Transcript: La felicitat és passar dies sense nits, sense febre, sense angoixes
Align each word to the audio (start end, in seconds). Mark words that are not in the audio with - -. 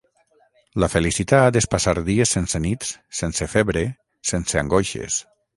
La 0.83 0.87
felicitat 0.93 1.59
és 1.61 1.69
passar 1.75 1.93
dies 2.09 2.33
sense 2.37 2.63
nits, 2.65 2.91
sense 3.21 3.51
febre, 3.55 3.87
sense 4.35 4.63
angoixes 4.65 5.25